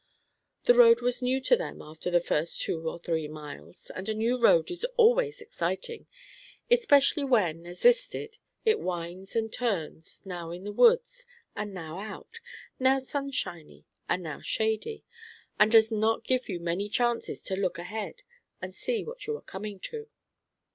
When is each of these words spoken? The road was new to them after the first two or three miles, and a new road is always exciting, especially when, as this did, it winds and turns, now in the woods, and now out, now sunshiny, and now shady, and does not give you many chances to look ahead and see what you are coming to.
The 0.63 0.73
road 0.73 1.01
was 1.01 1.21
new 1.21 1.39
to 1.41 1.55
them 1.55 1.79
after 1.79 2.09
the 2.09 2.19
first 2.19 2.59
two 2.59 2.89
or 2.89 2.97
three 2.97 3.27
miles, 3.27 3.91
and 3.91 4.09
a 4.09 4.15
new 4.15 4.41
road 4.41 4.71
is 4.71 4.83
always 4.97 5.41
exciting, 5.41 6.07
especially 6.71 7.23
when, 7.23 7.67
as 7.67 7.83
this 7.83 8.09
did, 8.09 8.39
it 8.65 8.79
winds 8.79 9.35
and 9.35 9.53
turns, 9.53 10.23
now 10.25 10.49
in 10.49 10.63
the 10.63 10.73
woods, 10.73 11.27
and 11.55 11.71
now 11.71 11.99
out, 11.99 12.39
now 12.79 12.97
sunshiny, 12.97 13.85
and 14.09 14.23
now 14.23 14.41
shady, 14.41 15.03
and 15.59 15.71
does 15.71 15.91
not 15.91 16.23
give 16.23 16.49
you 16.49 16.59
many 16.59 16.89
chances 16.89 17.39
to 17.43 17.55
look 17.55 17.77
ahead 17.77 18.23
and 18.59 18.73
see 18.73 19.03
what 19.03 19.27
you 19.27 19.37
are 19.37 19.41
coming 19.43 19.79
to. 19.81 20.07